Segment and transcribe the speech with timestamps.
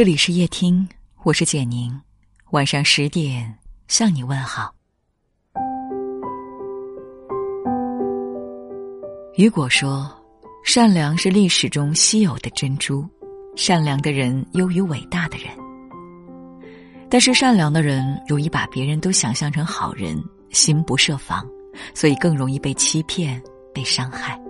[0.00, 0.88] 这里是夜听，
[1.24, 1.94] 我是简宁。
[2.52, 3.54] 晚上十点
[3.86, 4.74] 向你问好。
[9.34, 10.10] 雨果说
[10.64, 13.06] ：“善良是历史中稀有的珍珠，
[13.54, 15.48] 善良的人优于伟大的人。
[17.10, 21.46] 但是善良的人容易把别人都想象成好人，心不设防，
[21.92, 23.38] 所以更容易被欺骗、
[23.74, 24.40] 被伤害。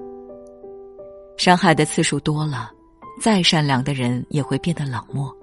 [1.37, 2.71] 伤害的次数多了，
[3.21, 5.37] 再善良的人也会变得冷漠。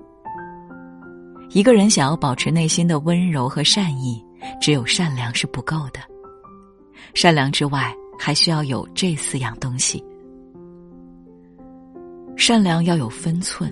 [1.49, 4.23] 一个人想要保持内心的温柔和善意，
[4.61, 5.99] 只有善良是不够的。
[7.13, 10.03] 善良之外。”还需要有这四样东西：
[12.35, 13.71] 善良要有分寸，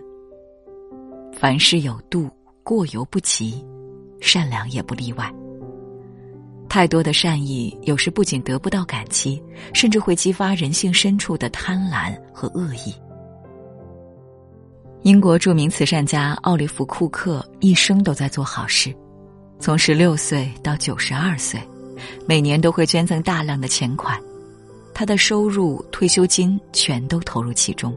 [1.34, 2.30] 凡事有度，
[2.64, 3.66] 过犹不及，
[4.22, 5.34] 善良也不例外。
[6.70, 9.42] 太多的善意，有时不仅得不到感激，
[9.74, 12.94] 甚至会激发人性深处的贪婪和恶意。
[15.06, 18.92] 英国著名慈善家奥利弗·库克一生都在做好事，
[19.60, 21.62] 从十六岁到九十二岁，
[22.26, 24.20] 每年都会捐赠大量的钱款。
[24.96, 27.96] 他的收入、退休金全都投入其中，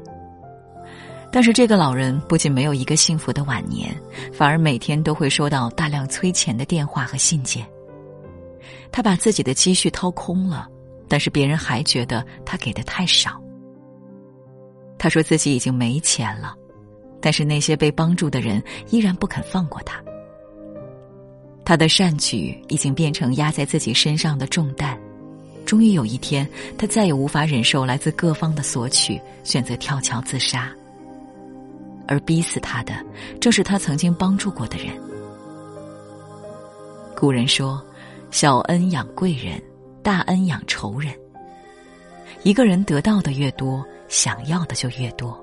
[1.33, 3.99] 但是这个老人不仅没有一个幸福的晚年，
[4.31, 7.67] 反而每天都会收到大量催钱的电话和信件。
[8.93, 10.69] 他把自己的积蓄掏空了，
[11.09, 13.43] 但是别人还觉得他给的太少。
[14.99, 16.55] 他说自己已经没钱了，
[17.21, 20.03] 但是那些被帮助的人依然不肯放过他。
[21.65, 24.99] 他的善举已经变成压在自己身上的重担。
[25.67, 30.73] 终于有一天，他再也无法忍受来自各方的索取，选择跳桥自杀。
[32.07, 32.95] 而逼死他的，
[33.39, 34.87] 正是他曾经帮助过的人。
[37.15, 37.85] 古人说
[38.31, 39.61] ：“小恩养贵人，
[40.03, 41.13] 大恩养仇人。”
[42.45, 45.39] 一个人得到的越多，想要的就越多。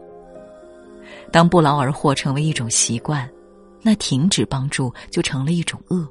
[1.32, 3.30] 当不劳而获成为一种习惯，
[3.82, 6.08] 那停止帮助就成了一种恶。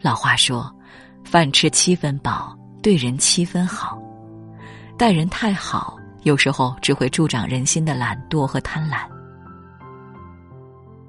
[0.00, 0.72] 老话说。
[1.22, 4.02] 饭吃七分饱，对人七分好，
[4.96, 9.06] 待人太好，有时候只会助长人心的懒惰和贪婪。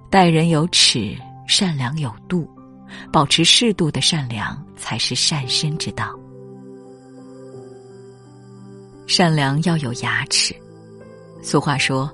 [0.09, 1.17] 待人有尺，
[1.47, 2.47] 善良有度，
[3.11, 6.13] 保持适度的善良才是善身之道。
[9.07, 10.53] 善良要有牙齿。
[11.41, 12.13] 俗话说：“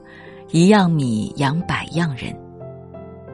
[0.50, 2.36] 一样米养百样人。”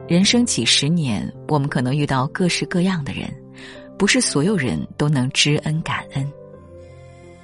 [0.06, 3.32] 人生几十年，我们可能遇到各式各样的人。
[3.96, 6.32] 不是所有人都能知恩感恩，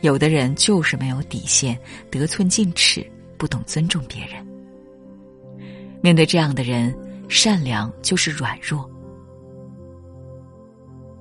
[0.00, 1.78] 有的人就是没有底线，
[2.10, 3.08] 得寸进尺，
[3.38, 4.44] 不懂尊重别人。
[6.02, 6.92] 面对这样的人，
[7.28, 8.90] 善良就是软弱。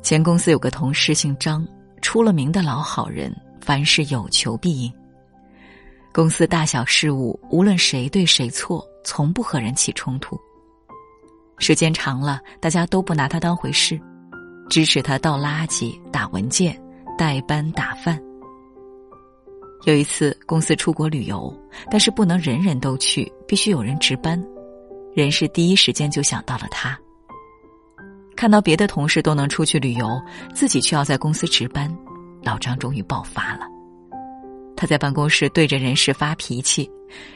[0.02, 1.66] 前公司有个同事姓张，
[2.02, 3.32] 出了名的老好人，
[3.62, 4.92] 凡事有求必应。
[6.12, 10.40] 公司大小事务，无论谁对谁错，从不和人起冲突。
[11.60, 14.00] 时间长了，大家都不拿他当回事。
[14.70, 16.80] 支持他倒垃圾、打文件、
[17.18, 18.22] 代班打饭。
[19.86, 21.52] 有一次公司出国旅游，
[21.90, 24.44] 但是不能人人都去，必须有人值班。
[25.16, 26.98] 人事第一时间就想到了他。
[28.36, 30.22] 看到别的同事都能出去旅游，
[30.54, 31.92] 自己却要在公司值班，
[32.44, 33.68] 老张终于爆发了。
[34.80, 36.90] 他在办公室对着人事发脾气，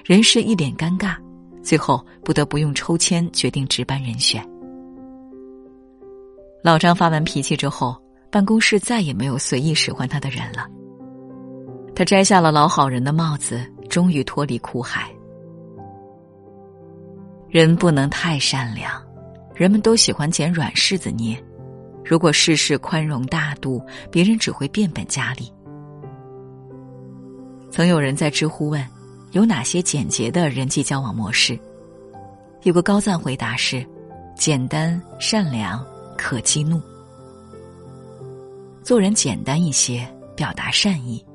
[0.06, 1.18] 人事一脸尴尬，
[1.62, 4.42] 最后不得不用抽签决定值班人选。
[6.64, 10.70] 老张发完脾气之后，办公室再也没有随意使唤他的人了。
[11.94, 15.12] 他摘下了老好人的帽子，终于脱离苦海。
[17.50, 18.90] 人不能太善良，
[19.54, 21.38] 人们都喜欢捡软柿子捏。
[22.06, 25.52] 如果事事宽容大度，别人只会变本加厉。
[27.74, 28.88] 曾有人在知乎问
[29.34, 31.60] ：“有哪些简洁的人际交往模式？”
[32.62, 33.84] 有个高赞回答是：
[34.38, 35.84] 简单、善良。
[36.16, 36.80] 可激怒，
[38.84, 41.26] 做人简单一些，表达善意。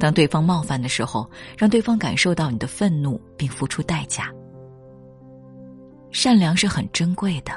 [0.00, 4.30] 当对方冒犯的时候，让对方感受到你的愤怒，并付出代价。
[6.10, 7.52] 善良是很珍贵的，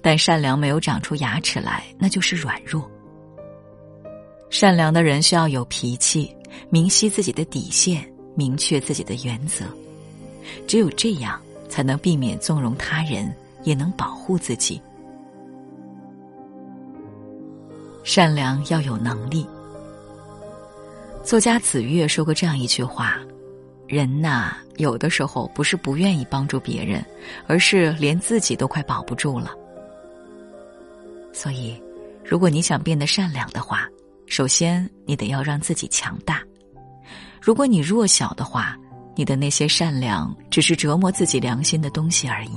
[0.00, 2.90] 但善良没有长出牙齿来，那就是软弱。
[4.48, 6.34] 善良的人需要有脾气，
[6.70, 9.64] 明晰自己的底线，明确自己的原则。
[10.66, 13.34] 只有这样，才能避免纵容他人，
[13.64, 14.80] 也能保护自己。
[18.04, 19.46] 善良要有能力。
[21.22, 23.18] 作家子越说过这样一句话
[23.86, 27.04] ：“人呐，有的时候不是不愿意帮助别人，
[27.46, 29.52] 而是连自己都快保不住了。”
[31.34, 31.78] 所以，
[32.24, 33.86] 如果你想变得善良的话，
[34.28, 36.36] 首先你得要让自己强大；
[37.40, 38.76] 如果你弱小的话，
[39.16, 42.50] 你的那些善良只是折磨自己良心的东西而已。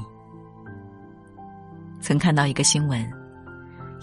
[2.02, 3.10] 曾看到一个新闻，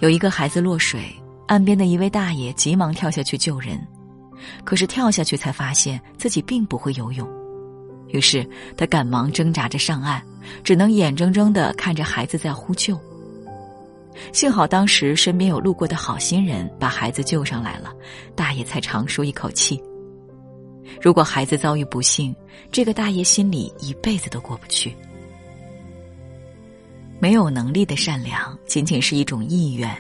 [0.00, 1.14] 有一个孩子落水，
[1.46, 3.78] 岸边的一位大爷急忙跳下去救人，
[4.64, 7.28] 可是跳下去才发现自己并不会游泳，
[8.08, 10.22] 于是他赶忙挣扎着上岸，
[10.64, 12.98] 只能眼睁睁的看着孩子在呼救。
[14.32, 17.92] 幸好当时身边有路过的好心人把孩子救上来了，
[18.34, 19.82] 大爷才长舒一口气。
[21.00, 22.34] 如果孩子遭遇不幸，
[22.72, 24.96] 这个大爷心里一辈子都过不去。
[27.20, 29.90] 没有能力的善良仅仅是一种意愿，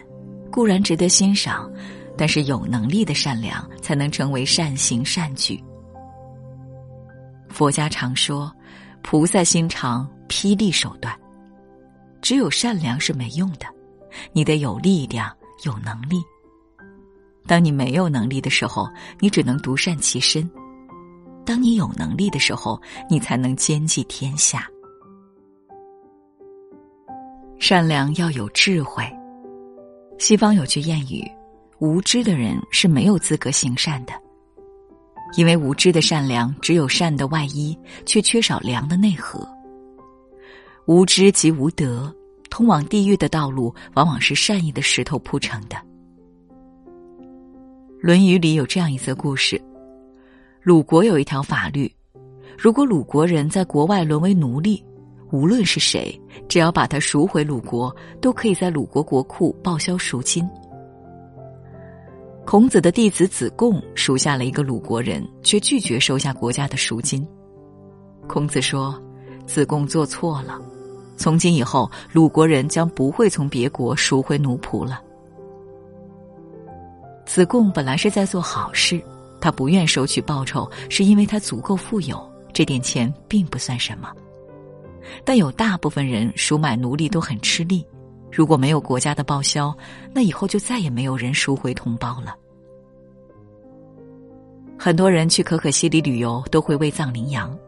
[0.50, 1.70] 固然值得欣赏，
[2.16, 5.62] 但是有能力的善良才能成为善行善举。
[7.48, 8.54] 佛家常说
[9.02, 11.14] ：“菩萨心肠，霹雳手段。”
[12.22, 13.66] 只有善良是没用的。
[14.32, 15.30] 你得有力量，
[15.64, 16.22] 有能力。
[17.46, 18.88] 当你没有能力的时候，
[19.20, 20.42] 你只能独善其身；
[21.46, 24.68] 当你有能力的时候，你才能兼济天下。
[27.58, 29.02] 善良要有智慧。
[30.18, 31.26] 西方有句谚语
[31.80, 34.12] ：“无知的人是没有资格行善的，
[35.36, 39.48] 因为无知的善良只有善的外衣，却缺少良的内核。
[40.86, 42.14] 无知即无德。”
[42.50, 45.76] 通往地狱的道路，往往是善意的石头铺成的。
[48.00, 49.60] 《论语》里有这样一则故事：
[50.62, 51.92] 鲁国有一条法律，
[52.56, 54.84] 如果鲁国人在国外沦为奴隶，
[55.32, 56.18] 无论是谁，
[56.48, 60.48] 只要把他赎回鲁国，都可以在鲁国国库报销赎金。
[62.46, 67.26] 孔子的弟子子贡赎下了一个鲁国人，却拒绝收下国家的赎金。
[68.26, 68.98] 孔子说
[69.44, 70.58] ：“子贡做错了。”
[71.18, 75.02] 从今以后，鲁国人将不会从别国赎回奴仆了。
[77.26, 79.02] 子贡本来是在做好事，
[79.40, 82.18] 他不愿收取报酬，是因为他足够富有，
[82.52, 84.10] 这点钱并不算什么。
[85.24, 87.84] 但有大部分人赎买奴隶都很吃力，
[88.30, 89.76] 如果没有国家的报销，
[90.14, 92.36] 那以后就再也没有人赎回同胞了。
[94.78, 97.58] 很多人去可可西里旅游都会喂藏羚羊，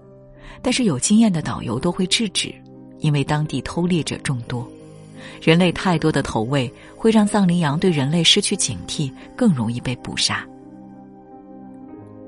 [0.63, 2.55] 但是有经验的导游都会制止。
[3.01, 4.67] 因为当地偷猎者众多，
[5.43, 10.47] 人类太多的投喂会让藏羚羊对人类失去警惕，更容易被捕杀。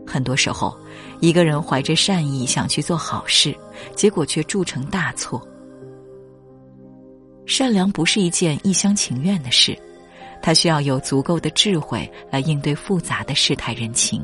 [0.07, 0.77] 很多时候，
[1.21, 3.55] 一个人怀着善意想去做好事，
[3.95, 5.41] 结果却铸成大错。
[7.47, 9.79] 善良不是一件一厢情愿的事，
[10.43, 14.23] 它需要有足够的智慧来应对复杂的世态人情。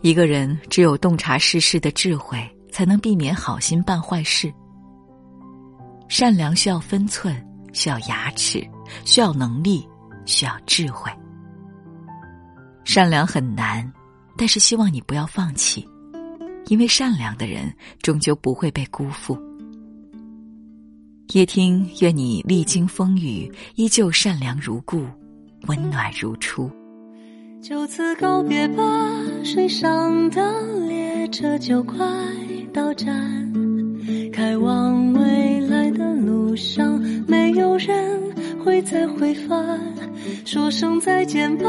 [0.00, 2.38] 一个人只有洞察世事的智慧，
[2.70, 4.52] 才能避免好心办坏事。
[6.08, 7.34] 善良需要分寸，
[7.72, 8.62] 需要牙齿，
[9.04, 9.86] 需要能力，
[10.26, 11.10] 需要智慧。
[12.84, 13.90] 善良很难，
[14.36, 15.88] 但是希望你不要放弃，
[16.66, 17.72] 因为善良的人
[18.02, 19.38] 终究不会被辜负。
[21.32, 25.06] 夜听，愿你历经风雨，依旧善良如故，
[25.66, 26.70] 温暖如初。
[27.62, 28.84] 就此告别吧，
[29.42, 31.96] 水上的列车就快
[32.74, 33.50] 到站，
[34.30, 34.83] 开往
[40.44, 41.68] 说声再见吧，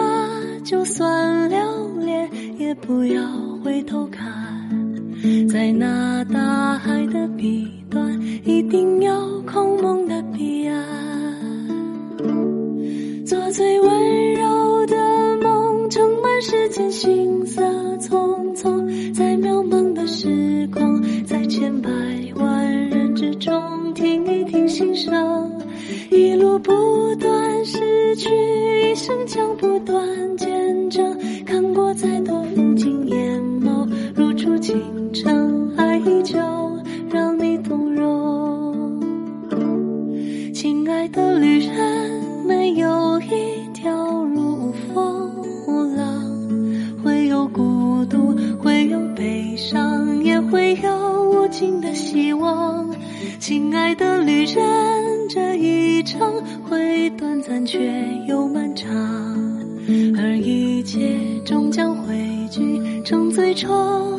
[0.63, 1.57] 就算留
[1.99, 3.21] 恋，也不要
[3.63, 4.25] 回头看。
[5.49, 10.85] 在那大海的彼端，一定有空梦的彼岸。
[13.25, 17.61] 做最温柔的梦，盛满世间行色
[26.59, 28.29] 不断失去，
[28.91, 34.81] 一生将不断见证，看过再多风景，眼眸如初清
[35.13, 35.29] 澈，
[35.77, 36.37] 爱依旧
[37.09, 39.01] 让你动容，
[40.53, 42.25] 亲爱的旅人。
[42.47, 45.31] 没有一条路无风
[45.67, 46.05] 无浪，
[47.03, 52.87] 会有孤独，会有悲伤，也会有无尽的希望。
[53.39, 54.63] 亲爱的旅人，
[56.67, 57.79] 会短暂，却
[58.27, 58.89] 又漫长，
[60.17, 62.15] 而一切终将汇
[62.49, 64.14] 聚成最终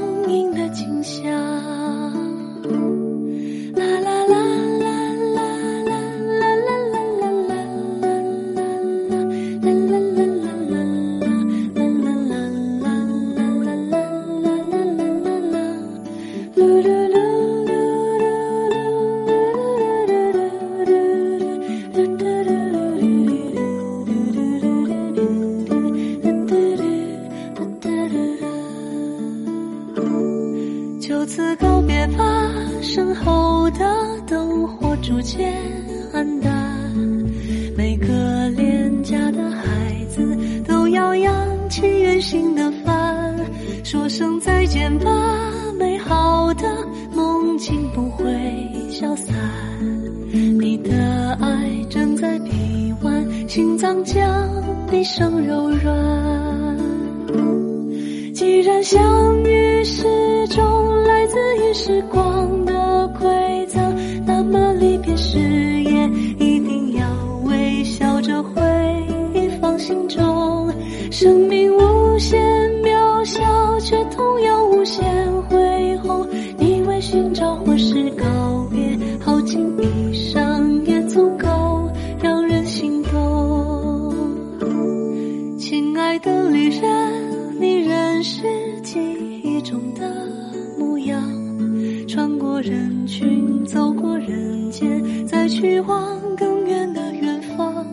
[44.66, 45.10] 声再见吧，
[45.78, 46.64] 美好的
[47.14, 48.26] 梦境不会
[48.90, 49.34] 消散。
[50.32, 54.26] 你的爱正在臂弯，心脏将
[54.90, 56.76] 毕生柔软。
[58.34, 60.04] 既然相遇始
[60.48, 62.50] 终来自于时光
[88.28, 88.42] 是
[88.82, 88.98] 记
[89.44, 90.28] 忆中的
[90.76, 91.22] 模样。
[92.08, 97.86] 穿过人群，走过人间，再去往更远的远方。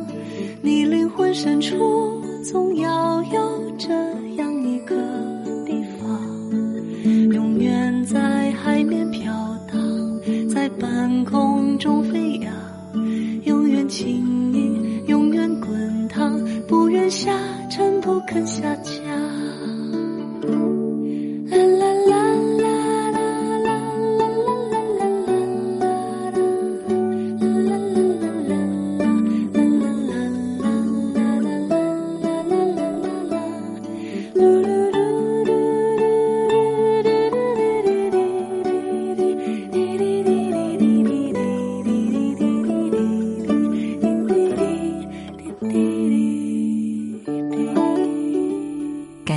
[0.63, 3.93] 你灵魂深处，总要有这
[4.37, 4.95] 样一个
[5.67, 6.19] 地方，
[7.31, 9.31] 永远在海面飘
[9.71, 12.03] 荡，在半空中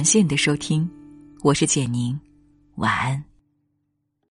[0.07, 0.89] 感谢你的收听，
[1.43, 2.17] 我是简宁，
[2.77, 3.25] 晚安。